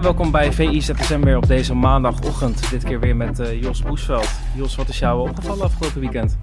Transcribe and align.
Welkom 0.00 0.30
bij 0.30 0.52
VI 0.52 0.82
ZSM 0.82 1.20
weer 1.20 1.36
op 1.36 1.46
deze 1.46 1.74
maandagochtend. 1.74 2.70
Dit 2.70 2.84
keer 2.84 3.00
weer 3.00 3.16
met 3.16 3.38
uh, 3.38 3.62
Jos 3.62 3.82
Boesveld. 3.82 4.40
Jos, 4.56 4.76
wat 4.76 4.88
is 4.88 4.98
jou 4.98 5.28
opgevallen 5.28 5.64
afgelopen 5.64 6.00
weekend? 6.00 6.38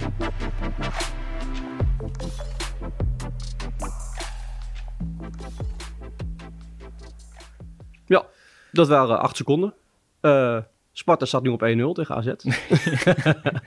Ja, 8.05 8.25
dat 8.71 8.87
waren 8.87 9.19
acht 9.19 9.35
seconden. 9.35 9.73
Uh, 10.21 10.57
Sparta 10.95 11.25
staat 11.25 11.43
nu 11.43 11.49
op 11.49 11.61
1-0 11.61 11.65
tegen 11.93 12.15
AZ. 12.15 12.33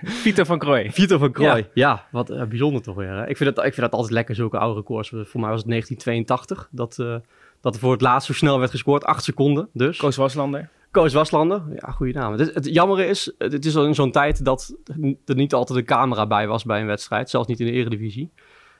Vito 0.03 0.45
van 0.51 0.59
Krooi. 0.59 0.91
Vito 0.91 1.19
van 1.19 1.33
Krooi, 1.33 1.57
ja. 1.57 1.67
ja 1.73 2.07
wat 2.11 2.31
uh, 2.31 2.45
bijzonder 2.45 2.83
toch 2.83 2.95
weer. 2.95 3.13
Hè? 3.13 3.29
Ik, 3.29 3.37
vind 3.37 3.55
dat, 3.55 3.65
ik 3.65 3.75
vind 3.75 3.87
dat 3.87 3.93
altijd 3.93 4.13
lekker, 4.13 4.35
zulke 4.35 4.59
oude 4.59 4.81
records. 4.81 5.09
Voor 5.09 5.41
mij 5.41 5.51
was 5.51 5.61
het 5.61 5.69
1982 5.69 6.69
dat, 6.71 6.97
uh, 7.01 7.17
dat 7.61 7.75
er 7.75 7.81
voor 7.81 7.93
het 7.93 8.01
laatst 8.01 8.27
zo 8.27 8.33
snel 8.33 8.59
werd 8.59 8.71
gescoord. 8.71 9.05
Acht 9.05 9.25
seconden 9.25 9.69
dus. 9.73 9.99
Koos 9.99 10.17
Waslander. 10.17 10.69
Koos 10.91 11.13
Waslander, 11.13 11.63
ja, 11.75 11.91
goede 11.91 12.13
naam. 12.13 12.33
Het, 12.33 12.55
het 12.55 12.67
jammer 12.67 13.01
is, 13.01 13.33
het 13.39 13.65
is 13.65 13.77
al 13.77 13.87
in 13.87 13.95
zo'n 13.95 14.13
tijd 14.13 14.45
dat 14.45 14.77
er 15.25 15.35
niet 15.35 15.55
altijd 15.55 15.79
een 15.79 15.85
camera 15.85 16.27
bij 16.27 16.47
was 16.47 16.65
bij 16.65 16.81
een 16.81 16.87
wedstrijd. 16.87 17.31
Zelfs 17.31 17.49
niet 17.49 17.61
in 17.61 17.67
de 17.67 17.73
eredivisie. 17.73 18.31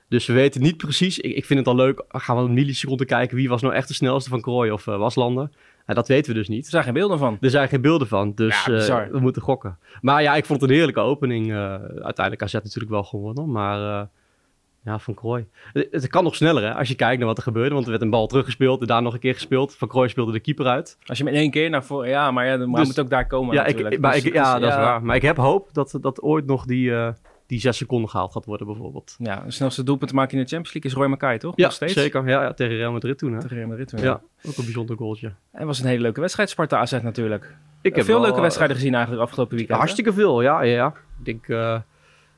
Dus 0.09 0.27
we 0.27 0.33
weten 0.33 0.63
niet 0.63 0.77
precies. 0.77 1.19
Ik, 1.19 1.37
ik 1.37 1.45
vind 1.45 1.59
het 1.59 1.69
al 1.69 1.77
leuk. 1.77 2.05
Gaan 2.09 2.37
we 2.37 2.43
een 2.43 2.55
milliseconde 2.55 3.05
kijken. 3.05 3.37
Wie 3.37 3.49
was 3.49 3.63
nou 3.63 3.75
echt 3.75 3.89
de 3.89 3.95
snelste 3.95 4.31
van 4.31 4.41
Krooi 4.41 4.71
of 4.71 4.87
uh, 4.87 4.97
Waslander? 4.97 5.51
Ja, 5.87 5.95
dat 5.95 6.09
weten 6.09 6.33
we 6.33 6.39
dus 6.39 6.49
niet. 6.49 6.65
Er 6.65 6.71
zijn 6.71 6.85
geen 6.85 6.93
beelden 6.93 7.19
van. 7.19 7.39
Er 7.41 7.51
zijn 7.51 7.69
geen 7.69 7.81
beelden 7.81 8.09
van, 8.09 8.33
dus 8.35 8.65
ja, 8.65 9.05
uh, 9.05 9.11
we 9.11 9.19
moeten 9.19 9.43
gokken. 9.43 9.79
Maar 10.01 10.23
ja, 10.23 10.35
ik 10.35 10.45
vond 10.45 10.61
het 10.61 10.71
een 10.71 10.77
heerlijke 10.77 11.01
opening. 11.01 11.47
Uh, 11.47 11.75
uiteindelijk 11.83 12.43
AZ 12.43 12.53
natuurlijk 12.53 12.91
wel 12.91 13.05
gewonnen, 13.05 13.51
maar 13.51 13.81
uh, 13.81 14.03
ja, 14.85 14.99
Van 14.99 15.15
Krooi. 15.15 15.47
Het, 15.73 15.89
het, 15.91 16.07
kan 16.07 16.25
nog 16.25 16.35
sneller 16.35 16.63
hè, 16.63 16.75
als 16.75 16.89
je 16.89 16.95
kijkt 16.95 17.19
naar 17.19 17.27
wat 17.27 17.37
er 17.37 17.43
gebeurde, 17.43 17.75
want 17.75 17.85
er 17.85 17.91
werd 17.91 18.03
een 18.03 18.11
bal 18.11 18.27
teruggespeeld 18.27 18.81
en 18.81 18.87
daar 18.87 19.03
nog 19.03 19.15
een 19.15 19.21
keer 19.21 19.35
gespeeld. 19.35 19.77
Van 19.77 19.89
Krooi 19.89 20.09
speelde 20.09 20.33
de 20.33 20.41
keeper 20.41 20.67
uit. 20.67 20.99
Als 21.05 21.19
je 21.19 21.25
met 21.25 21.35
één 21.35 21.51
keer 21.51 21.71
naar 21.71 21.85
voren, 21.85 22.09
ja, 22.09 22.31
maar 22.31 22.47
ja, 22.47 22.57
dan 22.57 22.73
dus, 22.73 22.87
moet 22.87 23.01
ook 23.01 23.11
daar 23.11 23.27
komen 23.27 23.55
ja, 23.55 23.63
natuurlijk. 23.63 23.95
Ik, 23.95 24.01
maar 24.01 24.13
dus, 24.13 24.25
ik, 24.25 24.33
ja, 24.33 24.53
dus, 24.53 24.63
dat 24.63 24.71
is 24.71 24.85
waar. 24.85 25.03
Maar 25.03 25.17
ik 25.17 25.23
heb 25.23 25.37
hoop 25.37 25.69
dat, 25.73 25.99
dat 26.01 26.23
ooit 26.23 26.47
nog 26.47 26.65
die 26.65 26.93
die 27.47 27.61
zes 27.61 27.77
seconden 27.77 28.11
gehaald 28.11 28.33
gaat 28.33 28.45
worden 28.45 28.67
bijvoorbeeld. 28.67 29.15
Ja, 29.19 29.43
de 29.45 29.51
snelste 29.51 29.83
doelpunt 29.83 30.11
te 30.11 30.17
maken 30.17 30.33
in 30.33 30.43
de 30.45 30.49
Champions 30.49 30.75
League 30.75 30.91
is 30.91 30.97
Roy 30.97 31.07
Mackay, 31.07 31.39
toch? 31.39 31.57
Ja, 31.57 31.65
Nog 31.65 31.73
steeds? 31.73 31.93
zeker. 31.93 32.29
Ja, 32.29 32.43
ja, 32.43 32.55
tegen 32.55 32.77
Real 32.77 32.93
Madrid 32.93 33.19
toen. 33.19 33.33
Hè? 33.33 33.41
Tegen 33.41 33.57
Real 33.57 33.69
Madrid 33.69 33.89
toen, 33.89 34.01
ja. 34.01 34.05
ja. 34.05 34.49
Ook 34.49 34.57
een 34.57 34.65
bijzonder 34.65 34.97
goaltje. 34.97 35.33
En 35.53 35.67
was 35.67 35.79
een 35.79 35.87
hele 35.87 36.03
leuke 36.03 36.21
wedstrijd, 36.21 36.51
Sparta 36.51 36.79
AZ 36.79 36.93
natuurlijk. 37.03 37.55
Ik 37.81 37.97
heb 37.97 38.05
veel 38.05 38.15
wel, 38.15 38.25
leuke 38.25 38.41
wedstrijden 38.41 38.77
gezien 38.77 38.95
eigenlijk 38.95 39.25
afgelopen 39.25 39.57
weekend. 39.57 39.79
Hartstikke 39.79 40.11
hè? 40.11 40.17
veel, 40.17 40.43
ja, 40.43 40.63
ja, 40.63 40.73
ja. 40.75 40.95
Ik 41.19 41.25
denk 41.25 41.49
uh, 41.49 41.81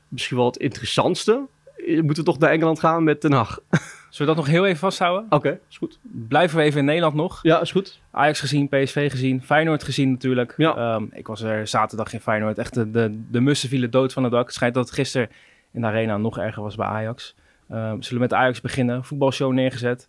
misschien 0.07 0.37
wel 0.37 0.45
het 0.45 0.57
interessantste. 0.57 1.47
Moeten 1.85 2.15
we 2.15 2.23
toch 2.23 2.39
naar 2.39 2.51
Engeland 2.51 2.79
gaan 2.79 3.03
met 3.03 3.21
Den 3.21 3.31
Haag. 3.31 3.59
Zullen 4.09 4.35
we 4.35 4.39
dat 4.39 4.45
nog 4.45 4.53
heel 4.55 4.65
even 4.65 4.79
vasthouden? 4.79 5.25
Oké, 5.25 5.35
okay, 5.35 5.59
is 5.69 5.77
goed. 5.77 5.99
Blijven 6.01 6.57
we 6.57 6.63
even 6.63 6.79
in 6.79 6.85
Nederland 6.85 7.13
nog. 7.13 7.39
Ja, 7.41 7.61
is 7.61 7.71
goed. 7.71 7.99
Ajax 8.11 8.39
gezien, 8.39 8.67
PSV 8.69 9.11
gezien, 9.11 9.43
Feyenoord 9.43 9.83
gezien 9.83 10.11
natuurlijk. 10.11 10.53
Ja. 10.57 10.93
Um, 10.95 11.09
ik 11.13 11.27
was 11.27 11.41
er 11.41 11.67
zaterdag 11.67 12.13
in 12.13 12.19
Feyenoord. 12.19 12.57
Echt 12.57 12.73
de, 12.73 12.91
de, 12.91 13.21
de 13.31 13.41
mussen 13.41 13.69
vielen 13.69 13.91
dood 13.91 14.13
van 14.13 14.23
het 14.23 14.31
dak. 14.31 14.45
Het 14.45 14.53
schijnt 14.53 14.73
dat 14.73 14.85
het 14.85 14.93
gisteren 14.93 15.29
in 15.71 15.81
de 15.81 15.87
arena 15.87 16.17
nog 16.17 16.37
erger 16.37 16.63
was 16.63 16.75
bij 16.75 16.87
Ajax. 16.87 17.35
We 17.65 17.95
zullen 17.99 18.21
met 18.21 18.33
Ajax 18.33 18.61
beginnen. 18.61 19.03
Voetbalshow 19.03 19.53
neergezet. 19.53 20.07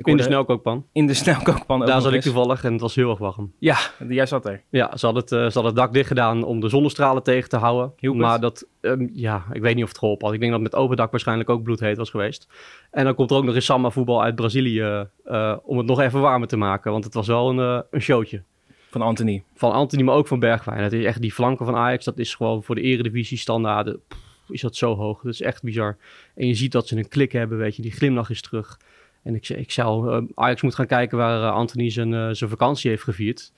Ik 0.00 0.06
in 0.06 0.16
de 0.16 0.22
snelkookpan. 0.22 0.86
In 0.92 1.06
de 1.06 1.14
snelkookpan. 1.14 1.80
Daar 1.86 2.00
zat 2.00 2.12
ik 2.12 2.20
toevallig 2.20 2.64
en 2.64 2.72
het 2.72 2.80
was 2.80 2.94
heel 2.94 3.10
erg 3.10 3.18
warm. 3.18 3.52
Ja, 3.58 3.78
jij 4.08 4.26
zat 4.26 4.46
er. 4.46 4.62
Ja, 4.70 4.96
ze 4.96 5.04
hadden 5.04 5.22
het, 5.22 5.32
uh, 5.32 5.38
ze 5.38 5.44
hadden 5.44 5.64
het 5.64 5.76
dak 5.76 5.92
dicht 5.92 6.08
gedaan 6.08 6.44
om 6.44 6.60
de 6.60 6.68
zonnestralen 6.68 7.22
tegen 7.22 7.48
te 7.48 7.56
houden. 7.56 8.16
Maar 8.16 8.40
dat, 8.40 8.66
um, 8.80 9.10
ja, 9.12 9.44
ik 9.52 9.62
weet 9.62 9.74
niet 9.74 9.82
of 9.82 9.88
het 9.88 9.98
geholpen 9.98 10.26
had. 10.26 10.34
Ik 10.34 10.40
denk 10.40 10.52
dat 10.52 10.60
met 10.60 10.74
open 10.74 10.96
dak 10.96 11.10
waarschijnlijk 11.10 11.50
ook 11.50 11.62
bloedheet 11.62 11.96
was 11.96 12.10
geweest. 12.10 12.48
En 12.90 13.04
dan 13.04 13.14
komt 13.14 13.30
er 13.30 13.36
ook 13.36 13.44
nog 13.44 13.54
eens 13.54 13.64
Samba 13.64 13.90
voetbal 13.90 14.22
uit 14.22 14.34
Brazilië 14.34 15.06
uh, 15.26 15.56
om 15.62 15.78
het 15.78 15.86
nog 15.86 16.00
even 16.00 16.20
warmer 16.20 16.48
te 16.48 16.56
maken. 16.56 16.92
Want 16.92 17.04
het 17.04 17.14
was 17.14 17.26
wel 17.26 17.50
een, 17.50 17.58
uh, 17.58 17.80
een 17.90 18.02
showtje. 18.02 18.42
Van 18.90 19.02
Anthony. 19.02 19.42
Van 19.54 19.72
Anthony, 19.72 20.02
maar 20.02 20.14
ook 20.14 20.26
van 20.26 20.38
Bergwijn. 20.38 20.82
Het 20.82 20.92
is 20.92 21.04
echt 21.04 21.20
die 21.20 21.32
flanken 21.32 21.66
van 21.66 21.76
Ajax, 21.76 22.04
dat 22.04 22.18
is 22.18 22.34
gewoon 22.34 22.62
voor 22.62 22.74
de 22.74 22.80
eredivisie 22.80 23.38
standaarden. 23.38 24.00
Pff, 24.08 24.20
is 24.48 24.60
dat 24.60 24.76
zo 24.76 24.96
hoog. 24.96 25.22
Dat 25.22 25.32
is 25.32 25.40
echt 25.40 25.62
bizar. 25.62 25.96
En 26.34 26.46
je 26.46 26.54
ziet 26.54 26.72
dat 26.72 26.88
ze 26.88 26.96
een 26.96 27.08
klik 27.08 27.32
hebben, 27.32 27.58
weet 27.58 27.76
je. 27.76 27.82
Die 27.82 27.92
glimlach 27.92 28.30
is 28.30 28.42
terug. 28.42 28.78
En 29.22 29.34
ik, 29.34 29.48
ik 29.48 29.70
zou... 29.70 30.10
Uh, 30.10 30.28
Ajax 30.34 30.62
moet 30.62 30.74
gaan 30.74 30.86
kijken 30.86 31.18
waar 31.18 31.40
uh, 31.40 31.52
Anthony 31.52 31.90
zijn, 31.90 32.12
uh, 32.12 32.28
zijn 32.30 32.50
vakantie 32.50 32.90
heeft 32.90 33.02
gevierd. 33.02 33.52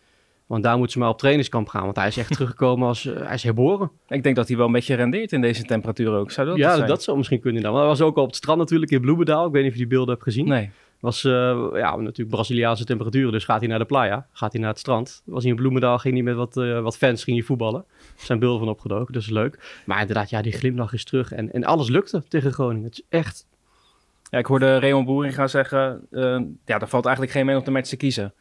Want 0.46 0.62
daar 0.62 0.74
moeten 0.76 0.92
ze 0.92 0.98
maar 0.98 1.08
op 1.08 1.18
trainingskamp 1.18 1.68
gaan. 1.68 1.84
Want 1.84 1.96
hij 1.96 2.06
is 2.06 2.16
echt 2.16 2.32
teruggekomen 2.36 2.88
als... 2.88 3.02
hij 3.02 3.34
is 3.34 3.42
herboren. 3.42 3.90
Ik 4.08 4.22
denk 4.22 4.36
dat 4.36 4.48
hij 4.48 4.56
wel 4.56 4.66
een 4.66 4.72
beetje 4.72 4.94
rendeert 4.94 5.32
in 5.32 5.40
deze 5.40 5.64
temperatuur 5.64 6.10
ook. 6.10 6.30
Zou 6.30 6.46
dat 6.46 6.56
ja, 6.56 6.74
zijn? 6.74 6.88
dat 6.88 7.02
zou 7.02 7.16
misschien 7.16 7.40
kunnen. 7.40 7.62
Dan. 7.62 7.72
Maar 7.72 7.80
hij 7.80 7.90
was 7.90 8.00
ook 8.00 8.16
al 8.16 8.22
op 8.22 8.28
het 8.28 8.36
strand 8.36 8.58
natuurlijk 8.58 8.90
in 8.90 9.00
Bloemendaal. 9.00 9.46
Ik 9.46 9.52
weet 9.52 9.62
niet 9.62 9.72
of 9.72 9.78
je 9.78 9.84
die 9.84 9.92
beelden 9.92 10.12
hebt 10.14 10.22
gezien. 10.22 10.48
Nee. 10.48 10.70
Was 11.00 11.22
ja, 11.22 11.96
natuurlijk 11.96 12.28
Braziliaanse 12.28 12.84
temperaturen. 12.84 13.32
Dus 13.32 13.44
gaat 13.44 13.60
hij 13.60 13.68
naar 13.68 13.78
de 13.78 13.84
playa. 13.84 14.26
Gaat 14.32 14.52
hij 14.52 14.60
naar 14.60 14.70
het 14.70 14.78
strand. 14.78 15.22
Was 15.24 15.42
hij 15.42 15.50
in 15.50 15.56
Bloemendaal. 15.56 15.98
Ging 15.98 16.14
hij 16.14 16.22
met 16.22 16.34
wat, 16.34 16.54
wat 16.82 16.96
fans 16.96 17.24
ging 17.24 17.36
hij 17.36 17.46
voetballen. 17.46 17.84
Er 18.18 18.24
zijn 18.24 18.38
beelden 18.38 18.58
van 18.58 18.68
opgedoken. 18.68 19.12
Dat 19.12 19.22
is 19.22 19.30
leuk. 19.30 19.82
Maar 19.86 20.00
inderdaad, 20.00 20.30
ja, 20.30 20.42
die 20.42 20.52
glimlach 20.52 20.92
is 20.92 21.04
terug. 21.04 21.32
En, 21.32 21.52
en 21.52 21.64
alles 21.64 21.88
lukte 21.88 22.22
tegen 22.28 22.52
Groningen. 22.52 22.84
Het 22.84 22.98
is 22.98 23.04
echt... 23.08 23.46
Ja, 24.32 24.38
ik 24.38 24.47
hoorde 24.47 24.78
Raymond 24.78 25.06
Boering 25.06 25.34
gaan 25.34 25.48
zeggen... 25.48 26.06
Uh, 26.10 26.41
ja, 26.65 26.81
er 26.81 26.88
valt 26.88 27.04
eigenlijk 27.04 27.34
geen 27.34 27.47
man 27.47 27.56
op 27.56 27.65
de 27.65 27.70
match 27.70 27.88
te 27.88 27.97
kiezen. 27.97 28.34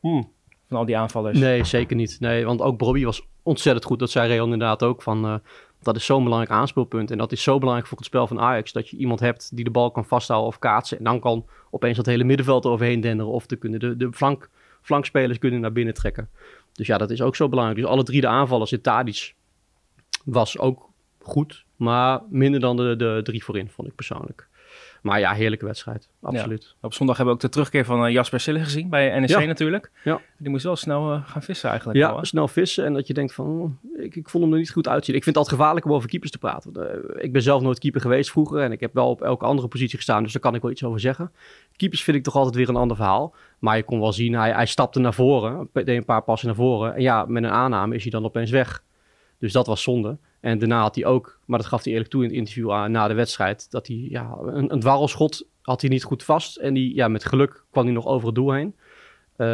Hmm. 0.00 0.30
Van 0.68 0.76
al 0.78 0.84
die 0.84 0.96
aanvallers. 0.96 1.38
Nee, 1.38 1.64
zeker 1.64 1.96
niet. 1.96 2.16
Nee, 2.20 2.44
want 2.44 2.60
ook 2.60 2.78
Bobby 2.78 3.04
was 3.04 3.26
ontzettend 3.42 3.84
goed. 3.84 3.98
Dat 3.98 4.10
zei 4.10 4.28
Rayon 4.28 4.52
inderdaad 4.52 4.82
ook. 4.82 5.02
Van, 5.02 5.24
uh, 5.24 5.34
dat 5.82 5.96
is 5.96 6.04
zo'n 6.04 6.24
belangrijk 6.24 6.52
aanspeelpunt. 6.52 7.10
En 7.10 7.18
dat 7.18 7.32
is 7.32 7.42
zo 7.42 7.58
belangrijk 7.58 7.88
voor 7.88 7.98
het 7.98 8.06
spel 8.06 8.26
van 8.26 8.40
Ajax. 8.40 8.72
Dat 8.72 8.88
je 8.88 8.96
iemand 8.96 9.20
hebt 9.20 9.56
die 9.56 9.64
de 9.64 9.70
bal 9.70 9.90
kan 9.90 10.04
vasthouden 10.04 10.48
of 10.48 10.58
kaatsen. 10.58 10.98
En 10.98 11.04
dan 11.04 11.20
kan 11.20 11.46
opeens 11.70 11.96
dat 11.96 12.06
hele 12.06 12.24
middenveld 12.24 12.64
eroverheen 12.64 13.00
denderen. 13.00 13.32
Of 13.32 13.46
de, 13.46 13.56
kunnen 13.56 13.80
de, 13.80 13.96
de 13.96 14.12
flank, 14.12 14.50
flankspelers 14.82 15.38
kunnen 15.38 15.60
naar 15.60 15.72
binnen 15.72 15.94
trekken. 15.94 16.28
Dus 16.72 16.86
ja, 16.86 16.98
dat 16.98 17.10
is 17.10 17.22
ook 17.22 17.36
zo 17.36 17.48
belangrijk. 17.48 17.80
Dus 17.80 17.88
alle 17.88 18.02
drie 18.02 18.20
de 18.20 18.28
aanvallers 18.28 18.72
in 18.72 18.80
Tadic 18.80 19.34
was 20.24 20.58
ook 20.58 20.88
goed. 21.20 21.64
Maar 21.76 22.20
minder 22.28 22.60
dan 22.60 22.76
de, 22.76 22.96
de 22.96 23.20
drie 23.22 23.44
voorin, 23.44 23.70
vond 23.70 23.88
ik 23.88 23.94
persoonlijk. 23.94 24.48
Maar 25.04 25.20
ja, 25.20 25.32
heerlijke 25.32 25.64
wedstrijd. 25.64 26.08
Absoluut. 26.22 26.62
Ja. 26.62 26.86
Op 26.86 26.94
zondag 26.94 27.16
hebben 27.16 27.34
we 27.34 27.40
ook 27.40 27.46
de 27.46 27.52
terugkeer 27.52 27.84
van 27.84 28.06
uh, 28.06 28.12
Jasper 28.12 28.40
Sille 28.40 28.58
gezien 28.58 28.88
bij 28.88 29.20
NEC 29.20 29.28
ja. 29.28 29.40
natuurlijk. 29.40 29.90
Ja. 30.04 30.20
Die 30.38 30.50
moest 30.50 30.64
wel 30.64 30.76
snel 30.76 31.12
uh, 31.12 31.28
gaan 31.28 31.42
vissen 31.42 31.68
eigenlijk. 31.68 31.98
Ja, 31.98 32.08
al, 32.08 32.24
snel 32.24 32.48
vissen. 32.48 32.84
En 32.84 32.92
dat 32.92 33.06
je 33.06 33.14
denkt 33.14 33.34
van, 33.34 33.46
oh, 33.46 34.02
ik, 34.04 34.16
ik 34.16 34.28
vond 34.28 34.44
hem 34.44 34.52
er 34.52 34.58
niet 34.58 34.70
goed 34.70 34.88
uitzien. 34.88 35.14
Ik 35.14 35.22
vind 35.22 35.36
het 35.36 35.44
altijd 35.44 35.60
gevaarlijk 35.60 35.86
om 35.86 35.92
over 35.92 36.08
keepers 36.08 36.30
te 36.30 36.38
praten. 36.38 36.72
Uh, 36.76 37.24
ik 37.24 37.32
ben 37.32 37.42
zelf 37.42 37.62
nooit 37.62 37.78
keeper 37.78 38.00
geweest 38.00 38.30
vroeger. 38.30 38.60
En 38.60 38.72
ik 38.72 38.80
heb 38.80 38.94
wel 38.94 39.08
op 39.08 39.22
elke 39.22 39.44
andere 39.44 39.68
positie 39.68 39.96
gestaan. 39.96 40.22
Dus 40.22 40.32
daar 40.32 40.42
kan 40.42 40.54
ik 40.54 40.62
wel 40.62 40.70
iets 40.70 40.84
over 40.84 41.00
zeggen. 41.00 41.32
Keepers 41.76 42.02
vind 42.02 42.16
ik 42.16 42.22
toch 42.22 42.36
altijd 42.36 42.54
weer 42.54 42.68
een 42.68 42.76
ander 42.76 42.96
verhaal. 42.96 43.34
Maar 43.58 43.76
je 43.76 43.82
kon 43.82 44.00
wel 44.00 44.12
zien, 44.12 44.34
hij, 44.34 44.52
hij 44.52 44.66
stapte 44.66 45.00
naar 45.00 45.14
voren. 45.14 45.68
Deed 45.72 45.88
een 45.88 46.04
paar 46.04 46.22
passen 46.22 46.48
naar 46.48 46.56
voren. 46.56 46.94
En 46.94 47.02
ja, 47.02 47.24
met 47.28 47.44
een 47.44 47.50
aanname 47.50 47.94
is 47.94 48.02
hij 48.02 48.10
dan 48.10 48.24
opeens 48.24 48.50
weg. 48.50 48.82
Dus 49.38 49.52
dat 49.52 49.66
was 49.66 49.82
zonde. 49.82 50.18
En 50.44 50.58
daarna 50.58 50.80
had 50.80 50.94
hij 50.94 51.04
ook, 51.04 51.38
maar 51.44 51.58
dat 51.58 51.68
gaf 51.68 51.84
hij 51.84 51.92
eerlijk 51.92 52.10
toe 52.10 52.22
in 52.22 52.28
het 52.28 52.36
interview 52.36 52.86
na 52.86 53.08
de 53.08 53.14
wedstrijd, 53.14 53.70
dat 53.70 53.86
hij 53.86 53.96
ja, 53.96 54.36
een, 54.40 54.72
een 54.72 54.80
dwarrelschot 54.80 55.46
had 55.62 55.80
hij 55.80 55.90
niet 55.90 56.04
goed 56.04 56.22
vast. 56.22 56.56
En 56.56 56.74
die, 56.74 56.94
ja, 56.94 57.08
met 57.08 57.24
geluk 57.24 57.64
kwam 57.70 57.84
hij 57.84 57.94
nog 57.94 58.06
over 58.06 58.26
het 58.26 58.34
doel 58.34 58.52
heen. 58.52 58.74
Uh, 59.36 59.46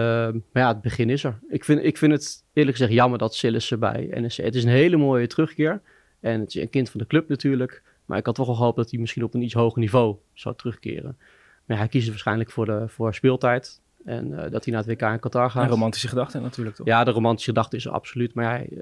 maar 0.53 0.63
ja, 0.63 0.69
het 0.69 0.81
begin 0.81 1.11
is 1.11 1.25
er. 1.25 1.39
Ik 1.49 1.65
vind, 1.65 1.85
ik 1.85 1.97
vind 1.99 2.13
het 2.13 2.45
eerlijk 2.53 2.77
gezegd 2.77 2.97
jammer 2.97 3.19
dat 3.19 3.35
Sillis 3.35 3.79
bij 3.79 4.09
NEC. 4.15 4.33
Het 4.33 4.55
is 4.55 4.65
een 4.65 4.71
hele 4.71 4.97
mooie 4.97 5.27
terugkeer. 5.27 5.83
En 6.21 6.41
het 6.41 6.49
is 6.49 6.63
een 6.63 6.71
kind 6.71 6.91
van 6.91 7.01
de 7.01 7.07
club 7.07 7.29
natuurlijk. 7.29 7.83
Maar 8.05 8.19
ik 8.19 8.27
had 8.27 8.35
toch 8.35 8.47
wel 8.47 8.55
gehoopt 8.55 8.77
dat 8.77 8.91
hij 8.91 9.01
misschien 9.01 9.25
op 9.25 9.35
een 9.35 9.43
iets 9.43 9.55
hoger 9.55 9.81
niveau 9.81 10.17
zou 10.33 10.57
terugkeren. 10.57 11.19
Maar 11.65 11.79
hij 11.79 11.89
kiest 11.89 12.09
waarschijnlijk 12.09 12.51
voor, 12.51 12.67
de, 12.67 12.85
voor 12.89 13.15
speeltijd. 13.15 13.81
En 14.05 14.31
uh, 14.31 14.37
dat 14.51 14.65
hij 14.65 14.75
naar 14.75 14.85
het 14.85 15.01
WK 15.01 15.03
in 15.03 15.19
Qatar 15.19 15.51
gaat. 15.51 15.63
Een 15.63 15.69
romantische 15.69 16.09
gedachte 16.09 16.41
natuurlijk 16.41 16.77
toch? 16.77 16.87
Ja, 16.87 17.05
de 17.05 17.11
romantische 17.11 17.51
gedachte 17.51 17.77
is 17.77 17.85
er 17.85 17.91
absoluut. 17.91 18.35
Maar 18.35 18.45
ja, 18.45 18.67
uh, 18.71 18.81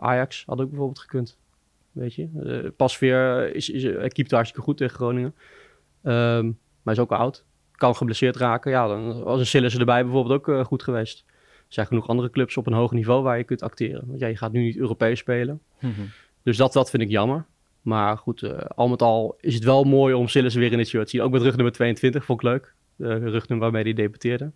Ajax 0.00 0.42
had 0.46 0.60
ook 0.60 0.68
bijvoorbeeld 0.68 0.98
gekund. 0.98 1.38
Weet 1.92 2.14
je, 2.14 2.28
uh, 2.44 2.70
Pasveer 2.76 3.54
is, 3.54 3.70
is, 3.70 3.82
hij 3.82 4.08
keept 4.08 4.30
hartstikke 4.30 4.64
goed 4.64 4.76
tegen 4.76 4.94
Groningen. 4.94 5.34
Um, 6.02 6.58
maar 6.82 6.94
is 6.94 7.00
ook 7.00 7.12
oud. 7.12 7.44
Kan 7.72 7.96
geblesseerd 7.96 8.36
raken. 8.36 8.70
Ja, 8.70 8.86
dan 8.86 9.22
was 9.22 9.40
een 9.40 9.46
Sillissen 9.46 9.80
erbij 9.80 10.02
bijvoorbeeld 10.02 10.34
ook 10.34 10.48
uh, 10.48 10.64
goed 10.64 10.82
geweest. 10.82 11.24
Er 11.26 11.76
zijn 11.76 11.86
genoeg 11.86 12.08
andere 12.08 12.30
clubs 12.30 12.56
op 12.56 12.66
een 12.66 12.72
hoog 12.72 12.92
niveau 12.92 13.22
waar 13.22 13.38
je 13.38 13.44
kunt 13.44 13.62
acteren. 13.62 14.04
Want 14.06 14.20
ja, 14.20 14.26
je 14.26 14.36
gaat 14.36 14.52
nu 14.52 14.62
niet 14.62 14.76
Europees 14.76 15.18
spelen. 15.18 15.60
Mm 15.80 15.92
-hmm. 15.92 16.10
Dus 16.42 16.56
dat, 16.56 16.72
dat 16.72 16.90
vind 16.90 17.02
ik 17.02 17.08
jammer. 17.08 17.46
Maar 17.82 18.18
goed, 18.18 18.42
uh, 18.42 18.58
al 18.74 18.88
met 18.88 19.02
al 19.02 19.36
is 19.40 19.54
het 19.54 19.64
wel 19.64 19.84
mooi 19.84 20.14
om 20.14 20.28
Sillissen 20.28 20.60
weer 20.60 20.72
in 20.72 20.78
het 20.78 20.88
shirt 20.88 21.04
te 21.04 21.10
zien. 21.10 21.22
Ook 21.22 21.30
met 21.32 21.42
rug 21.42 21.54
nummer 21.54 21.72
22, 21.72 22.24
vond 22.24 22.42
ik 22.42 22.48
leuk. 22.48 22.74
De 23.00 23.30
rugnummer 23.30 23.58
waarmee 23.58 23.82
hij 23.82 23.92
debuteerde. 23.92 24.50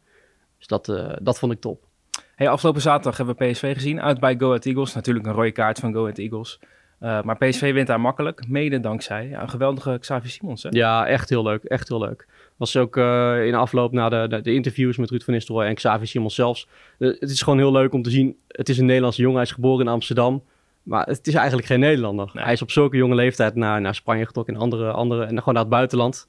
Dus 0.58 0.67
dat, 0.67 0.88
uh, 0.88 1.12
dat 1.23 1.38
vond 1.38 1.52
ik 1.52 1.61
top. 1.61 1.87
Hey, 2.35 2.49
afgelopen 2.49 2.81
zaterdag 2.81 3.17
hebben 3.17 3.37
we 3.37 3.50
PSV 3.50 3.75
gezien. 3.75 4.02
Uit 4.02 4.20
bij 4.20 4.37
Go 4.38 4.46
Ahead 4.46 4.67
Eagles. 4.67 4.94
Natuurlijk 4.94 5.26
een 5.26 5.32
rode 5.32 5.52
kaart 5.52 5.79
van 5.79 5.93
Go 5.93 6.00
Ahead 6.00 6.19
Eagles. 6.19 6.58
Uh, 7.00 7.23
maar 7.23 7.37
PSV 7.37 7.73
wint 7.73 7.87
daar 7.87 8.00
makkelijk, 8.00 8.49
mede 8.49 8.81
dankzij 8.81 9.29
ja, 9.29 9.43
een 9.43 9.50
geweldige 9.50 9.96
Xavi 10.00 10.29
Simons. 10.29 10.62
Hè? 10.62 10.69
Ja, 10.73 11.06
echt 11.06 11.29
heel 11.29 11.43
leuk. 11.43 11.64
Echt 11.64 11.88
heel 11.88 11.99
leuk. 11.99 12.26
Was 12.56 12.76
ook 12.76 12.96
uh, 12.96 13.46
in 13.46 13.55
afloop 13.55 13.93
na 13.93 14.08
de, 14.08 14.26
de, 14.29 14.41
de, 14.41 14.55
interviews 14.55 14.96
met 14.96 15.11
Ruud 15.11 15.23
van 15.23 15.35
Nistelrooy 15.35 15.67
en 15.67 15.75
Xavi 15.75 16.06
Simons 16.06 16.35
zelfs. 16.35 16.69
Uh, 16.99 17.20
het 17.20 17.31
is 17.31 17.43
gewoon 17.43 17.58
heel 17.58 17.73
leuk 17.73 17.93
om 17.93 18.02
te 18.02 18.11
zien. 18.11 18.37
Het 18.49 18.69
is 18.69 18.79
een 18.79 18.87
Nederlandse 18.87 19.20
jongen. 19.20 19.37
Hij 19.37 19.46
is 19.46 19.52
geboren 19.52 19.87
in 19.87 19.93
Amsterdam. 19.93 20.43
Maar 20.82 21.06
het 21.06 21.26
is 21.26 21.35
eigenlijk 21.35 21.67
geen 21.67 21.81
Nederlander. 21.81 22.31
Nee. 22.32 22.44
Hij 22.44 22.52
is 22.52 22.62
op 22.62 22.70
zulke 22.70 22.96
jonge 22.96 23.14
leeftijd 23.14 23.55
naar, 23.55 23.81
naar 23.81 23.94
Spanje 23.94 24.26
getrokken 24.26 24.55
en 24.55 24.61
andere, 24.61 24.91
andere 24.91 25.25
en 25.25 25.38
gewoon 25.38 25.55
naar 25.55 25.62
het 25.62 25.73
buitenland. 25.73 26.29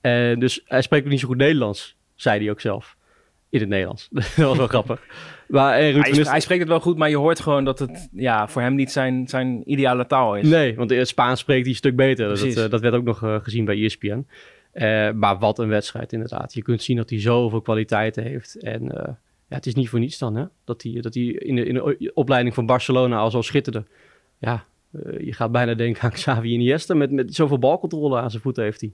En 0.00 0.38
dus 0.38 0.60
hij 0.64 0.82
spreekt 0.82 1.04
ook 1.04 1.10
niet 1.10 1.20
zo 1.20 1.26
goed 1.26 1.36
Nederlands, 1.36 1.96
zei 2.14 2.40
hij 2.40 2.50
ook 2.50 2.60
zelf. 2.60 2.96
In 3.50 3.60
het 3.60 3.68
Nederlands. 3.68 4.08
dat 4.12 4.34
was 4.34 4.56
wel 4.56 4.66
grappig. 4.66 5.06
Maar, 5.48 5.78
eh, 5.78 5.92
Ruud 5.92 6.04
hij, 6.04 6.24
hij, 6.24 6.40
spreekt 6.40 6.60
het 6.60 6.68
wel 6.68 6.80
goed, 6.80 6.96
maar 6.96 7.10
je 7.10 7.16
hoort 7.16 7.40
gewoon 7.40 7.64
dat 7.64 7.78
het 7.78 8.08
ja, 8.12 8.48
voor 8.48 8.62
hem 8.62 8.74
niet 8.74 8.92
zijn, 8.92 9.28
zijn 9.28 9.70
ideale 9.70 10.06
taal 10.06 10.36
is. 10.36 10.48
Nee, 10.48 10.76
want 10.76 10.90
in 10.90 10.98
het 10.98 11.08
Spaans 11.08 11.40
spreekt 11.40 11.60
hij 11.60 11.70
een 11.70 11.76
stuk 11.76 11.96
beter. 11.96 12.28
Dat, 12.28 12.44
uh, 12.44 12.70
dat 12.70 12.80
werd 12.80 12.94
ook 12.94 13.04
nog 13.04 13.22
uh, 13.22 13.36
gezien 13.42 13.64
bij 13.64 13.84
ESPN. 13.84 14.26
Uh, 14.74 15.10
maar 15.10 15.38
wat 15.38 15.58
een 15.58 15.68
wedstrijd 15.68 16.12
inderdaad. 16.12 16.54
Je 16.54 16.62
kunt 16.62 16.82
zien 16.82 16.96
dat 16.96 17.10
hij 17.10 17.20
zoveel 17.20 17.60
kwaliteiten 17.60 18.22
heeft. 18.22 18.58
En 18.60 18.82
ja, 19.48 19.56
het 19.56 19.66
is 19.66 19.74
niet 19.74 19.88
voor 19.88 19.98
niets 19.98 20.18
dan 20.18 20.36
hè? 20.36 20.44
dat 20.64 20.82
hij, 20.82 21.00
dat 21.00 21.14
hij 21.14 21.24
in, 21.24 21.56
de, 21.56 21.64
in 21.64 21.74
de 21.74 22.10
opleiding 22.14 22.54
van 22.54 22.66
Barcelona 22.66 23.18
al 23.18 23.30
zo 23.30 23.42
schitterde. 23.42 23.84
Ja, 24.38 24.64
je 25.18 25.32
gaat 25.32 25.52
bijna 25.52 25.74
denken 25.74 26.02
aan 26.02 26.10
Xavi 26.20 26.52
Iniesta 26.52 26.94
met, 26.94 27.10
met 27.10 27.34
zoveel 27.34 27.58
balcontrole 27.58 28.20
aan 28.20 28.30
zijn 28.30 28.42
voeten 28.42 28.64
heeft 28.64 28.80
hij. 28.80 28.92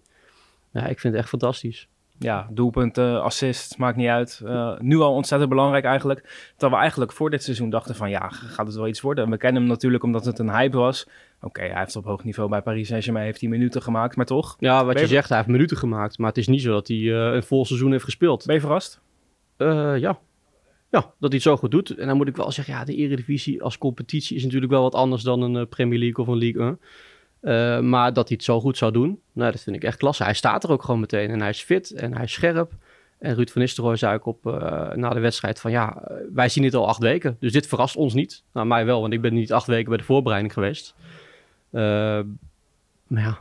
Ja, 0.74 0.86
ik 0.86 1.00
vind 1.00 1.12
het 1.14 1.22
echt 1.22 1.28
fantastisch 1.28 1.88
ja, 2.18 2.48
doelpunten, 2.50 3.22
assists, 3.22 3.76
maakt 3.76 3.96
niet 3.96 4.08
uit. 4.08 4.40
Uh, 4.44 4.78
nu 4.78 4.98
al 4.98 5.14
ontzettend 5.14 5.50
belangrijk 5.50 5.84
eigenlijk. 5.84 6.50
Terwijl 6.50 6.72
we 6.72 6.78
eigenlijk 6.78 7.12
voor 7.12 7.30
dit 7.30 7.42
seizoen 7.42 7.70
dachten 7.70 7.94
van 7.94 8.10
ja, 8.10 8.28
gaat 8.28 8.66
het 8.66 8.76
wel 8.76 8.88
iets 8.88 9.00
worden? 9.00 9.30
We 9.30 9.36
kennen 9.36 9.62
hem 9.62 9.70
natuurlijk 9.70 10.02
omdat 10.02 10.24
het 10.24 10.38
een 10.38 10.50
hype 10.50 10.76
was. 10.76 11.08
Oké, 11.40 11.60
hij 11.60 11.78
heeft 11.78 11.96
op 11.96 12.04
hoog 12.04 12.24
niveau 12.24 12.48
bij 12.50 12.62
Paris 12.62 12.88
Saint-Germain 12.88 13.24
heeft 13.24 13.40
hij 13.40 13.50
minuten 13.50 13.82
gemaakt, 13.82 14.16
maar 14.16 14.26
toch? 14.26 14.56
Ja, 14.58 14.84
wat 14.84 15.00
je, 15.00 15.06
zegt, 15.06 15.28
hij 15.28 15.38
heeft 15.38 15.50
minuten 15.50 15.76
gemaakt. 15.76 16.18
Maar 16.18 16.28
het 16.28 16.38
is 16.38 16.46
niet 16.46 16.62
zo 16.62 16.72
dat 16.72 16.88
hij 16.88 16.96
uh, 16.96 17.34
een 17.34 17.42
vol 17.42 17.64
seizoen 17.64 17.90
heeft 17.90 18.04
gespeeld. 18.04 18.46
Ben 18.46 18.54
je 18.54 18.60
verrast? 18.60 19.00
Uh, 19.58 19.98
ja. 19.98 20.18
Ja, 20.90 21.00
dat 21.00 21.14
hij 21.18 21.30
het 21.30 21.42
zo 21.42 21.56
goed 21.56 21.70
doet. 21.70 21.90
En 21.96 22.06
dan 22.06 22.16
moet 22.16 22.28
ik 22.28 22.36
wel 22.36 22.52
zeggen, 22.52 22.74
ja, 22.74 22.84
de 22.84 22.94
Eredivisie 22.94 23.62
als 23.62 23.78
competitie 23.78 24.36
is 24.36 24.42
natuurlijk 24.42 24.72
wel 24.72 24.82
wat 24.82 24.94
anders 24.94 25.22
dan 25.22 25.42
een 25.42 25.68
Premier 25.68 25.98
League 25.98 26.24
of 26.24 26.30
een 26.30 26.38
League 26.38 26.62
1. 26.62 26.78
Uh, 27.44 27.80
maar 27.80 28.12
dat 28.12 28.28
hij 28.28 28.36
het 28.36 28.44
zo 28.44 28.60
goed 28.60 28.76
zou 28.76 28.92
doen, 28.92 29.20
nou, 29.32 29.52
dat 29.52 29.60
vind 29.60 29.76
ik 29.76 29.84
echt 29.84 29.98
klasse. 29.98 30.24
Hij 30.24 30.34
staat 30.34 30.64
er 30.64 30.70
ook 30.70 30.82
gewoon 30.82 31.00
meteen 31.00 31.30
en 31.30 31.40
hij 31.40 31.48
is 31.48 31.62
fit 31.62 31.90
en 31.90 32.14
hij 32.14 32.24
is 32.24 32.32
scherp. 32.32 32.72
En 33.18 33.34
Ruud 33.34 33.50
van 33.50 33.60
Nistelrooy 33.60 33.96
zei 33.96 34.14
ook 34.14 34.26
op, 34.26 34.46
uh, 34.46 34.92
na 34.92 35.08
de 35.08 35.20
wedstrijd 35.20 35.60
van 35.60 35.70
ja, 35.70 36.02
wij 36.34 36.48
zien 36.48 36.62
dit 36.62 36.74
al 36.74 36.88
acht 36.88 37.00
weken. 37.00 37.36
Dus 37.40 37.52
dit 37.52 37.66
verrast 37.66 37.96
ons 37.96 38.14
niet. 38.14 38.42
Nou, 38.52 38.66
mij 38.66 38.84
wel, 38.84 39.00
want 39.00 39.12
ik 39.12 39.20
ben 39.20 39.34
niet 39.34 39.52
acht 39.52 39.66
weken 39.66 39.88
bij 39.88 39.96
de 39.96 40.04
voorbereiding 40.04 40.52
geweest. 40.52 40.94
Uh, 41.70 41.80
maar 43.06 43.22
ja, 43.22 43.38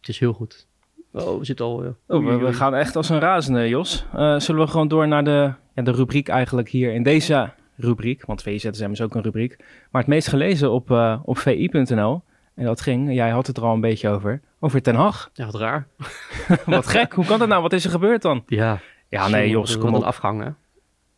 het 0.00 0.08
is 0.08 0.18
heel 0.18 0.32
goed. 0.32 0.66
Oh, 1.12 1.38
we 1.38 1.44
zitten 1.44 1.64
al... 1.64 1.96
Oh, 2.06 2.42
we, 2.42 2.52
gaan 2.52 2.74
echt 2.74 2.96
als 2.96 3.08
een 3.08 3.20
razende, 3.20 3.68
Jos. 3.68 4.04
zullen 4.36 4.64
we 4.64 4.66
gewoon 4.66 4.88
door 4.88 5.08
naar 5.08 5.24
de, 5.24 5.52
ja, 5.74 5.82
de 5.82 5.92
rubriek 5.92 6.28
eigenlijk 6.28 6.68
hier 6.68 6.92
in 6.92 7.02
deze 7.02 7.50
rubriek. 7.76 8.24
Want 8.26 8.42
VZSM 8.42 8.90
is 8.90 9.00
ook 9.00 9.14
een 9.14 9.22
rubriek. 9.22 9.56
Maar 9.90 10.02
het 10.02 10.10
meest 10.10 10.28
gelezen 10.28 10.70
op, 10.70 10.90
op 11.24 11.38
vi.nl 11.38 12.22
en 12.54 12.64
dat 12.64 12.80
ging, 12.80 13.14
jij 13.14 13.30
had 13.30 13.46
het 13.46 13.56
er 13.56 13.62
al 13.62 13.74
een 13.74 13.80
beetje 13.80 14.08
over, 14.08 14.40
over 14.60 14.82
Ten 14.82 14.94
Hag. 14.94 15.30
Ja, 15.32 15.44
wat 15.44 15.54
raar. 15.54 15.86
wat 16.66 16.86
gek, 16.86 17.12
hoe 17.12 17.24
kan 17.24 17.38
dat 17.38 17.48
nou? 17.48 17.62
Wat 17.62 17.72
is 17.72 17.84
er 17.84 17.90
gebeurd 17.90 18.22
dan? 18.22 18.42
Ja, 18.46 18.80
ja 19.08 19.28
nee 19.28 19.48
Jos, 19.48 19.78
kom 19.78 19.94
op. 19.94 20.02
afgang 20.02 20.42
hè? 20.42 20.50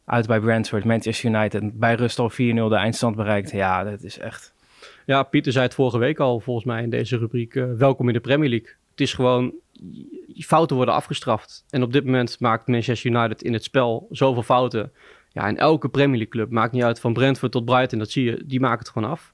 Uit 0.05 0.27
bij 0.27 0.41
Brentford, 0.41 0.85
Manchester 0.85 1.31
United, 1.31 1.79
bij 1.79 1.95
rust 1.95 2.19
al 2.19 2.31
4-0 2.33 2.35
de 2.35 2.75
eindstand 2.75 3.17
bereikt. 3.17 3.51
Ja, 3.51 3.85
dat 3.85 4.03
is 4.03 4.19
echt... 4.19 4.55
Ja, 5.07 5.23
Pieter 5.23 5.53
zei 5.53 5.65
het 5.65 5.75
vorige 5.75 5.99
week 5.99 6.19
al 6.19 6.41
volgens 6.41 6.67
mij 6.67 6.83
in 6.83 6.91
deze 6.91 7.17
rubriek, 7.17 7.55
uh, 7.55 7.73
welkom 7.77 8.09
in 8.09 8.15
de 8.15 8.21
Premier 8.21 8.49
League. 8.49 8.69
Het 8.91 9.01
is 9.01 9.13
gewoon, 9.13 9.53
fouten 10.37 10.77
worden 10.77 10.95
afgestraft. 10.95 11.65
En 11.71 11.83
op 11.83 11.93
dit 11.93 12.05
moment 12.05 12.41
maakt 12.41 12.69
Manchester 12.69 13.11
United 13.11 13.43
in 13.43 13.53
het 13.53 13.65
spel 13.65 14.07
zoveel 14.11 14.43
fouten. 14.43 14.93
Ja, 15.31 15.47
en 15.47 15.57
elke 15.57 15.89
Premier 15.89 16.17
League 16.17 16.33
club, 16.33 16.51
maakt 16.51 16.73
niet 16.73 16.83
uit 16.83 17.01
van 17.01 17.13
Brentford 17.13 17.53
tot 17.53 17.65
Brighton, 17.65 17.99
dat 17.99 18.11
zie 18.11 18.25
je, 18.25 18.43
die 18.47 18.61
maken 18.61 18.79
het 18.79 18.89
gewoon 18.89 19.11
af. 19.11 19.34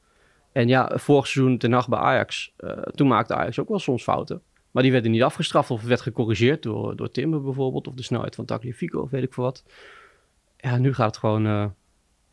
En 0.52 0.69
ja, 0.69 0.91
vorig 0.94 1.26
seizoen 1.26 1.58
ten 1.58 1.70
nacht 1.70 1.88
bij 1.88 1.99
Ajax, 1.99 2.52
uh, 2.61 2.70
toen 2.70 3.08
maakte 3.08 3.35
Ajax 3.35 3.58
ook 3.58 3.69
wel 3.69 3.79
soms 3.79 4.02
fouten. 4.02 4.43
Maar 4.70 4.82
die 4.82 4.93
werden 4.93 5.11
niet 5.11 5.23
afgestraft 5.23 5.70
of 5.70 5.82
werd 5.82 6.00
gecorrigeerd 6.00 6.62
door, 6.62 6.97
door 6.97 7.11
Timber 7.11 7.43
bijvoorbeeld. 7.43 7.88
Of 7.88 7.94
de 7.94 8.02
snelheid 8.02 8.35
van 8.35 8.44
Tagliafico 8.44 9.00
of 9.00 9.11
weet 9.11 9.23
ik 9.23 9.35
veel 9.35 9.44
wat. 9.44 9.64
Ja, 10.56 10.79
nu 10.79 10.94
gaat 10.94 11.06
het 11.06 11.17
gewoon... 11.17 11.47
Uh, 11.47 11.64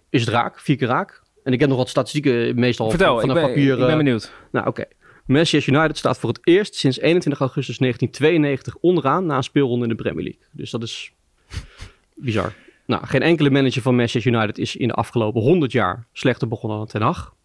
is 0.09 0.21
het 0.21 0.29
raak, 0.29 0.59
vier 0.59 0.77
keer 0.77 0.87
raak. 0.87 1.21
En 1.43 1.53
ik 1.53 1.59
heb 1.59 1.69
nog 1.69 1.77
wat 1.77 1.89
statistieken 1.89 2.59
meestal 2.59 2.89
Vertel, 2.89 3.19
van, 3.19 3.29
van 3.29 3.41
papier. 3.41 3.73
Ik 3.73 3.79
ben 3.79 3.89
eh, 3.89 3.97
benieuwd. 3.97 4.31
Nou, 4.51 4.67
oké. 4.67 4.81
Okay. 4.81 4.91
Manchester 5.25 5.73
United 5.73 5.97
staat 5.97 6.19
voor 6.19 6.29
het 6.29 6.39
eerst 6.43 6.75
sinds 6.75 6.99
21 6.99 7.41
augustus 7.41 7.77
1992 7.77 8.75
onderaan 8.81 9.25
na 9.25 9.37
een 9.37 9.43
speelronde 9.43 9.83
in 9.83 9.89
de 9.89 10.03
Premier 10.03 10.23
League. 10.23 10.41
Dus 10.51 10.71
dat 10.71 10.83
is 10.83 11.13
bizar. 12.15 12.53
Nou, 12.85 13.05
geen 13.05 13.21
enkele 13.21 13.49
manager 13.49 13.81
van 13.81 13.95
Manchester 13.95 14.33
United 14.33 14.57
is 14.57 14.75
in 14.75 14.87
de 14.87 14.93
afgelopen 14.93 15.41
100 15.41 15.71
jaar 15.71 16.07
slechter 16.13 16.47
begonnen 16.47 16.77
dan 16.77 16.87
Ten 16.87 17.01
Hag. 17.01 17.35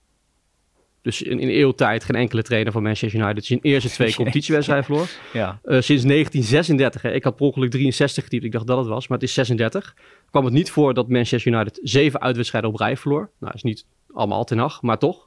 Dus 1.02 1.22
in, 1.22 1.38
in 1.38 1.48
eeuwtijd 1.48 2.04
geen 2.04 2.16
enkele 2.16 2.42
trainer 2.42 2.72
van 2.72 2.82
Manchester 2.82 3.20
United 3.20 3.44
zijn 3.44 3.58
eerste 3.62 3.88
twee 3.88 4.14
competitiewedstrijden 4.20 4.84
verloor. 4.84 5.08
Ja. 5.32 5.48
Uh, 5.48 5.80
sinds 5.80 6.04
1936, 6.04 7.02
hè, 7.02 7.12
ik 7.12 7.24
had 7.24 7.36
per 7.36 7.46
ongeluk 7.46 7.70
63 7.70 8.22
getypt, 8.22 8.44
ik 8.44 8.52
dacht 8.52 8.66
dat 8.66 8.78
het 8.78 8.86
was, 8.86 9.08
maar 9.08 9.18
het 9.18 9.28
is 9.28 9.34
36. 9.34 9.96
Kwam 10.30 10.44
het 10.44 10.54
niet 10.54 10.70
voor 10.70 10.94
dat 10.94 11.08
Manchester 11.08 11.52
United 11.52 11.80
zeven 11.82 12.20
uitwedstrijden 12.20 12.70
op 12.70 12.76
rij 12.76 12.96
verloor. 12.96 13.30
Nou, 13.40 13.52
is 13.54 13.62
niet 13.62 13.86
allemaal 14.12 14.44
ten 14.44 14.56
nacht, 14.56 14.82
maar 14.82 14.98
toch. 14.98 15.26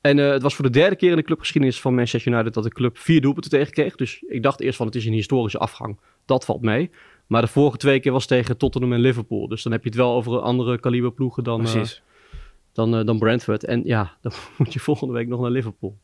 En 0.00 0.18
uh, 0.18 0.30
het 0.30 0.42
was 0.42 0.54
voor 0.54 0.64
de 0.64 0.70
derde 0.70 0.96
keer 0.96 1.10
in 1.10 1.16
de 1.16 1.22
clubgeschiedenis 1.22 1.80
van 1.80 1.94
Manchester 1.94 2.32
United 2.32 2.54
dat 2.54 2.64
de 2.64 2.70
club 2.70 2.98
vier 2.98 3.20
doelpunten 3.20 3.50
tegenkreeg. 3.50 3.94
Dus 3.94 4.22
ik 4.28 4.42
dacht 4.42 4.60
eerst 4.60 4.76
van 4.76 4.86
het 4.86 4.94
is 4.94 5.06
een 5.06 5.12
historische 5.12 5.58
afgang. 5.58 5.98
Dat 6.24 6.44
valt 6.44 6.62
mee. 6.62 6.90
Maar 7.26 7.42
de 7.42 7.48
vorige 7.48 7.76
twee 7.76 8.00
keer 8.00 8.12
was 8.12 8.26
tegen 8.26 8.56
Tottenham 8.56 8.92
en 8.92 9.00
Liverpool. 9.00 9.48
Dus 9.48 9.62
dan 9.62 9.72
heb 9.72 9.82
je 9.82 9.88
het 9.88 9.98
wel 9.98 10.14
over 10.14 10.40
andere 10.40 10.80
kaliber 10.80 11.12
ploegen 11.12 11.44
dan, 11.44 11.66
uh, 11.66 11.82
dan, 12.72 12.98
uh, 12.98 13.04
dan 13.04 13.18
Brentford. 13.18 13.64
En 13.64 13.82
ja, 13.84 14.12
dan 14.22 14.32
moet 14.58 14.72
je 14.72 14.80
volgende 14.80 15.14
week 15.14 15.28
nog 15.28 15.40
naar 15.40 15.50
Liverpool. 15.50 15.98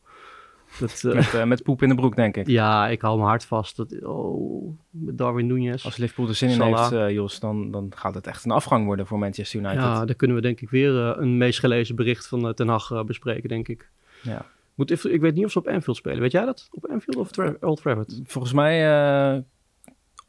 Dat, 0.79 1.03
uh, 1.05 1.13
met, 1.13 1.33
uh, 1.33 1.43
met, 1.43 1.63
poep 1.63 1.81
in 1.81 1.89
de 1.89 1.95
broek, 1.95 2.15
denk 2.15 2.37
ik. 2.37 2.47
Ja, 2.47 2.87
ik 2.87 3.01
hou 3.01 3.17
mijn 3.17 3.29
hart 3.29 3.45
vast. 3.45 3.75
Dat, 3.75 4.01
oh, 4.03 4.77
Darwin 4.91 5.47
Nunez. 5.47 5.85
Als 5.85 5.97
Liverpool 5.97 6.27
er 6.27 6.35
zin 6.35 6.49
in 6.49 6.61
heeft, 6.61 7.11
Jos, 7.13 7.39
dan, 7.39 7.71
dan 7.71 7.91
gaat 7.95 8.13
het 8.13 8.27
echt 8.27 8.45
een 8.45 8.51
afgang 8.51 8.85
worden 8.85 9.07
voor 9.07 9.19
Manchester 9.19 9.59
United. 9.59 9.81
Ja, 9.81 10.05
daar 10.05 10.15
kunnen 10.15 10.35
we 10.35 10.41
denk 10.41 10.61
ik 10.61 10.69
weer 10.69 10.93
een 10.93 11.37
meest 11.37 11.59
gelezen 11.59 11.95
bericht 11.95 12.27
van 12.27 12.53
Ten 12.53 12.67
Hag 12.67 13.05
bespreken, 13.05 13.49
denk 13.49 13.67
ik. 13.67 13.89
Ja. 14.21 14.45
Moet 14.75 15.05
ik 15.05 15.21
weet 15.21 15.35
niet 15.35 15.45
of 15.45 15.51
ze 15.51 15.59
op 15.59 15.67
Anfield 15.67 15.97
spelen. 15.97 16.19
Weet 16.19 16.31
jij 16.31 16.45
dat? 16.45 16.67
Op 16.71 16.89
Anfield 16.89 17.15
of 17.15 17.31
Tra 17.31 17.55
Old 17.59 17.81
Trafford? 17.81 18.21
Volgens 18.25 18.53
mij 18.53 19.43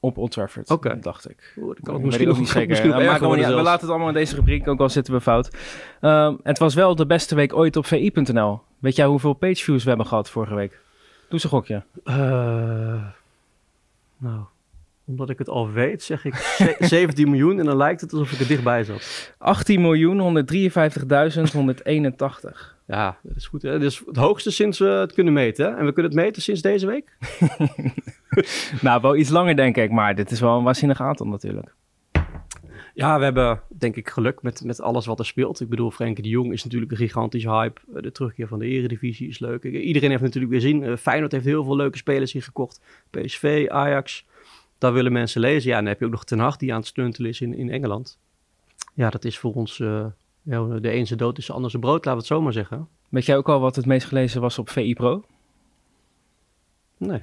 op 0.01 0.19
Old 0.19 0.31
Trafford, 0.31 0.71
okay. 0.71 0.99
dacht 1.01 1.31
ik. 1.31 1.55
Oeh, 1.57 1.69
dat 1.69 1.85
kan 1.85 1.97
ik 1.97 2.03
misschien 2.03 2.29
ook 2.29 2.39
niet 2.39 2.49
zeker. 2.49 2.87
Uh, 2.87 2.97
we 2.97 3.63
laten 3.63 3.81
het 3.81 3.91
allemaal 3.91 4.09
in 4.09 4.15
deze 4.15 4.35
rubriek, 4.35 4.69
ook 4.69 4.81
al 4.81 4.89
zitten 4.89 5.15
we 5.15 5.21
fout. 5.21 5.57
Uh, 6.01 6.33
het 6.43 6.59
was 6.59 6.75
wel 6.75 6.95
de 6.95 7.07
beste 7.07 7.35
week 7.35 7.55
ooit 7.55 7.77
op 7.77 7.87
vi.nl. 7.87 8.61
Weet 8.79 8.97
jij 8.97 9.07
hoeveel 9.07 9.33
pageviews 9.33 9.83
we 9.83 9.89
hebben 9.89 10.07
gehad 10.07 10.31
vorige 10.31 10.55
week? 10.55 10.81
Doe 11.29 11.41
een 11.43 11.49
gokje. 11.49 11.83
Uh, 12.05 12.15
nou, 14.17 14.41
omdat 15.05 15.31
ik 15.31 15.39
het 15.39 15.49
al 15.49 15.71
weet, 15.71 16.03
zeg 16.03 16.25
ik 16.25 16.35
17 16.79 17.29
miljoen 17.31 17.59
en 17.59 17.65
dan 17.65 17.77
lijkt 17.77 18.01
het 18.01 18.13
alsof 18.13 18.33
ik 18.33 18.41
er 18.41 18.47
dichtbij 18.47 18.85
zat. 18.85 19.33
18 19.39 19.81
miljoen 19.81 20.47
153.181. 20.47 20.49
Ja, 22.87 23.19
dat 23.23 23.37
is 23.37 23.47
goed. 23.47 23.63
Hè? 23.63 23.73
Dat 23.73 23.83
is 23.83 24.03
het 24.07 24.17
hoogste 24.17 24.51
sinds 24.51 24.79
we 24.79 24.87
het 24.87 25.13
kunnen 25.13 25.33
meten. 25.33 25.67
Hè? 25.67 25.77
En 25.77 25.85
we 25.85 25.93
kunnen 25.93 26.13
het 26.13 26.21
meten 26.21 26.43
sinds 26.43 26.63
deze 26.63 26.87
week? 26.87 27.17
nou, 28.83 29.01
wel 29.01 29.17
iets 29.17 29.31
langer 29.31 29.57
denk 29.57 29.77
ik, 29.77 29.91
maar 29.91 30.15
dit 30.15 30.31
is 30.31 30.41
wel 30.41 30.59
een 30.59 30.65
waanzinnig 30.65 31.01
aantal 31.01 31.27
natuurlijk. 31.27 31.75
Ja, 32.95 33.19
we 33.19 33.25
hebben 33.25 33.61
denk 33.69 33.97
ik 33.97 34.09
geluk 34.09 34.43
met, 34.43 34.65
met 34.65 34.81
alles 34.81 35.07
wat 35.07 35.19
er 35.19 35.27
speelt. 35.27 35.61
Ik 35.61 35.69
bedoel, 35.69 35.91
Frenkie 35.91 36.23
de 36.23 36.29
Jong 36.29 36.53
is 36.53 36.65
natuurlijk 36.65 36.91
een 36.91 36.97
gigantische 36.97 37.51
hype. 37.51 37.81
Eh, 37.95 38.03
de 38.03 38.13
terugkeer 38.13 38.49
van 38.49 38.59
de 38.59 38.67
eredivisie 38.67 39.29
is 39.29 39.39
leuk. 39.39 39.65
Iedereen 39.65 40.11
heeft 40.11 40.23
natuurlijk 40.23 40.53
weer 40.53 40.61
zien. 40.61 40.83
Uh, 40.83 40.97
Feyenoord 40.97 41.33
heeft 41.33 41.45
heel 41.45 41.65
veel 41.65 41.77
leuke 41.77 41.97
spelers 41.97 42.33
hier 42.33 42.43
gekocht. 42.43 42.81
PSV, 43.11 43.67
Ajax. 43.69 44.27
Daar 44.79 44.93
willen 44.93 45.13
mensen 45.13 45.41
lezen. 45.41 45.71
Ja, 45.71 45.77
en 45.77 45.83
dan 45.83 45.93
heb 45.93 46.01
je 46.01 46.07
ook 46.07 46.11
nog 46.11 46.25
Ten 46.25 46.39
Hag 46.39 46.57
die 46.57 46.73
aan 46.73 46.79
het 46.79 46.87
stuntelen 46.87 47.31
is 47.31 47.41
in, 47.41 47.55
in 47.55 47.71
Engeland. 47.71 48.19
Ja, 48.95 49.11
dat 49.11 49.25
is 49.25 49.39
voor 49.39 49.55
ons... 49.55 49.79
Uh, 49.79 50.07
ja, 50.43 50.65
de 50.65 50.91
ene 50.91 51.17
dood 51.17 51.39
is 51.39 51.47
de 51.47 51.53
ander 51.53 51.71
zijn 51.71 51.83
brood, 51.83 52.05
laten 52.05 52.13
we 52.13 52.19
het 52.19 52.27
zo 52.27 52.41
maar 52.41 52.53
zeggen. 52.53 52.89
Weet 53.09 53.27
jij 53.27 53.37
ook 53.37 53.49
al 53.49 53.61
wat 53.61 53.77
het 53.77 53.87
meest 53.87 54.07
gelezen 54.07 54.41
was 54.41 54.59
op 54.59 54.71
VI 54.71 54.95
Pro? 54.95 55.25
Nee. 56.97 57.23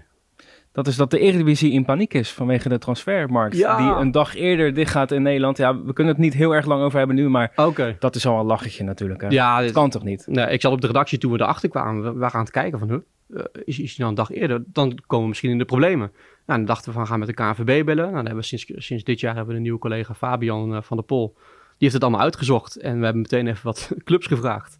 Dat 0.75 0.87
is 0.87 0.95
dat 0.95 1.11
de 1.11 1.19
Eredivisie 1.19 1.71
in 1.71 1.85
paniek 1.85 2.13
is 2.13 2.31
vanwege 2.31 2.69
de 2.69 2.77
transfermarkt. 2.77 3.57
Ja. 3.57 3.77
Die 3.77 4.01
een 4.01 4.11
dag 4.11 4.35
eerder 4.35 4.73
dicht 4.73 4.91
gaat 4.91 5.11
in 5.11 5.21
Nederland. 5.21 5.57
Ja, 5.57 5.81
we 5.81 5.93
kunnen 5.93 6.13
het 6.13 6.21
niet 6.21 6.33
heel 6.33 6.55
erg 6.55 6.65
lang 6.65 6.83
over 6.83 6.97
hebben 6.97 7.15
nu, 7.15 7.29
maar 7.29 7.51
okay. 7.55 7.95
dat 7.99 8.15
is 8.15 8.25
al 8.25 8.39
een 8.39 8.45
lachetje 8.45 8.83
natuurlijk. 8.83 9.21
Hè? 9.21 9.27
Ja, 9.27 9.61
dat 9.61 9.71
kan 9.71 9.89
toch 9.89 10.03
niet? 10.03 10.25
Nee, 10.27 10.47
ik 10.47 10.61
zat 10.61 10.71
op 10.71 10.81
de 10.81 10.87
redactie 10.87 11.17
toen 11.17 11.31
we 11.31 11.41
erachter 11.41 11.69
kwamen. 11.69 12.03
We 12.03 12.19
waren 12.19 12.35
aan 12.35 12.41
het 12.41 12.51
kijken 12.51 12.79
van, 12.79 12.89
huh, 12.89 12.97
uh, 13.27 13.41
is, 13.65 13.79
is 13.79 13.87
hij 13.87 13.95
nou 13.97 14.09
een 14.09 14.15
dag 14.15 14.31
eerder? 14.31 14.63
Dan 14.65 14.99
komen 15.07 15.23
we 15.23 15.29
misschien 15.29 15.51
in 15.51 15.57
de 15.57 15.65
problemen. 15.65 16.11
Nou, 16.45 16.59
dan 16.59 16.65
dachten 16.65 16.91
we 16.91 16.97
van, 16.97 17.07
gaan 17.07 17.19
met 17.19 17.27
de 17.27 17.33
KNVB 17.33 17.85
bellen. 17.85 18.03
Nou, 18.03 18.15
dan 18.15 18.25
hebben 18.25 18.35
we 18.35 18.57
sinds, 18.57 18.65
sinds 18.75 19.03
dit 19.03 19.19
jaar 19.19 19.35
hebben 19.35 19.51
we 19.51 19.55
een 19.55 19.63
nieuwe 19.63 19.79
collega 19.79 20.13
Fabian 20.13 20.73
uh, 20.73 20.81
van 20.81 20.97
der 20.97 21.05
Pol. 21.05 21.33
Die 21.35 21.75
heeft 21.77 21.93
het 21.93 22.03
allemaal 22.03 22.21
uitgezocht. 22.21 22.75
En 22.75 22.97
we 22.97 23.03
hebben 23.03 23.21
meteen 23.21 23.47
even 23.47 23.65
wat 23.65 23.91
clubs 24.05 24.27
gevraagd. 24.27 24.77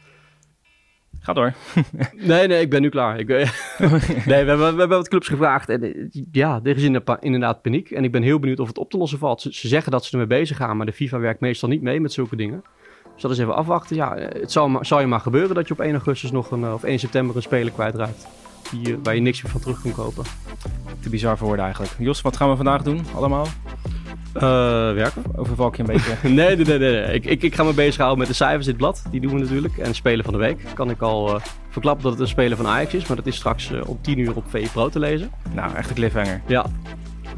Ga 1.26 1.34
door. 1.34 1.54
nee, 2.32 2.48
nee, 2.48 2.62
ik 2.62 2.70
ben 2.70 2.82
nu 2.82 2.90
klaar. 2.90 3.20
Ik, 3.20 3.28
nee, 3.28 3.48
we 4.26 4.34
hebben, 4.34 4.58
we 4.58 4.64
hebben 4.64 4.88
wat 4.88 5.08
clubs 5.08 5.28
gevraagd. 5.28 5.70
En 5.70 5.84
eh, 5.84 6.24
ja, 6.32 6.60
er 6.64 6.76
is 6.76 6.84
inderdaad 7.20 7.62
paniek. 7.62 7.92
En 7.92 8.04
ik 8.04 8.12
ben 8.12 8.22
heel 8.22 8.40
benieuwd 8.40 8.60
of 8.60 8.68
het 8.68 8.78
op 8.78 8.90
te 8.90 8.98
lossen 8.98 9.20
valt. 9.20 9.42
Ze, 9.42 9.54
ze, 9.54 9.68
zeggen 9.68 9.92
dat 9.92 10.06
ze 10.06 10.12
ermee 10.12 10.40
bezig 10.40 10.58
gaan, 10.58 10.78
maar 10.78 10.86
de 10.86 10.92
FIFA 10.92 11.20
werkt 11.20 11.40
meestal 11.40 11.70
niet 11.70 11.82
mee 11.82 12.00
met 12.00 12.14
zulke 12.14 12.36
dingen. 12.36 12.64
Dus 13.14 13.22
dat 13.22 13.32
is 13.32 13.38
even 13.38 13.56
afwachten. 13.56 13.96
Ja, 13.96 14.16
het 14.18 14.52
zal, 14.52 14.78
zal 14.82 15.00
je 15.00 15.08
maar 15.08 15.20
gebeuren 15.20 15.56
dat 15.56 15.68
je 15.68 15.74
op 15.74 15.80
1 15.80 15.92
augustus 15.92 16.32
nog 16.32 16.52
een, 16.52 16.74
of 16.74 16.84
1 16.84 17.00
september 17.00 17.36
een 17.36 17.42
speler 17.42 17.72
kwijtraakt. 17.72 18.28
Die, 18.72 18.98
waar 19.04 19.16
je 19.16 19.22
niks 19.22 19.42
meer 19.42 19.52
van 19.52 19.62
terug 19.62 19.82
kunt 19.82 19.96
kopen. 19.96 20.24
Te 21.00 21.10
bizar 21.10 21.38
voor 21.38 21.48
woorden 21.48 21.66
eigenlijk. 21.66 21.96
Jos, 22.00 22.22
wat 22.22 22.38
gaan 22.38 22.50
we 22.50 22.56
vandaag 22.56 22.84
doen 22.84 23.06
allemaal? 23.16 23.48
Uh, 24.36 24.42
werken. 24.94 25.24
Overval 25.36 25.68
ik 25.68 25.76
je 25.76 25.84
een 25.84 25.88
beetje? 25.88 26.30
nee, 26.30 26.56
nee, 26.56 26.66
nee. 26.66 26.80
nee. 26.80 27.14
Ik, 27.14 27.26
ik, 27.26 27.44
ik 27.44 27.56
ga 27.56 27.64
me 27.64 27.74
bezighouden 27.74 28.20
met 28.20 28.28
de 28.28 28.34
cijfers 28.34 28.66
in 28.66 28.72
het 28.72 28.82
blad. 28.82 29.04
Die 29.12 29.22
doen 29.22 29.34
we 29.34 29.40
natuurlijk. 29.40 29.78
En 29.78 29.94
Spelen 29.94 30.24
van 30.24 30.34
de 30.34 30.40
Week. 30.40 30.60
Kan 30.74 30.90
ik 30.90 31.02
al 31.02 31.36
uh, 31.36 31.42
verklappen 31.70 32.04
dat 32.04 32.12
het 32.12 32.22
een 32.22 32.28
Speler 32.28 32.58
van 32.58 32.68
Ajax 32.68 32.94
is. 32.94 33.08
Maar 33.08 33.18
dat 33.18 33.26
is 33.26 33.36
straks 33.36 33.72
uh, 33.72 33.82
om 33.86 33.98
10 34.02 34.20
uur 34.20 34.36
op 34.36 34.44
VE 34.48 34.68
Pro 34.74 34.90
te 34.90 35.00
lezen. 35.00 35.32
Nou, 35.54 35.76
echt 35.76 35.90
een 35.90 35.96
cliffhanger. 35.96 36.42
Ja. 36.48 36.66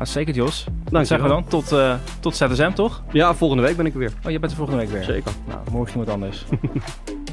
Zeker, 0.02 0.34
Jos. 0.34 0.66
Dank 0.90 1.06
zeggen 1.06 1.28
we 1.28 1.34
dan. 1.34 1.48
Tot, 1.48 1.72
uh, 1.72 1.96
tot 2.20 2.36
ZSM, 2.36 2.72
toch? 2.72 3.04
Ja, 3.12 3.34
volgende 3.34 3.64
week 3.64 3.78
ben 3.78 3.86
ik 3.86 3.94
er 3.94 4.00
weer. 4.00 4.12
Oh, 4.26 4.32
je 4.32 4.40
bent 4.40 4.52
er 4.52 4.58
volgende 4.58 4.82
week 4.82 4.92
weer? 4.92 5.04
Zeker. 5.04 5.32
Nou, 5.48 5.60
morgen 5.72 5.92
iemand 5.92 6.10
anders. 6.10 6.46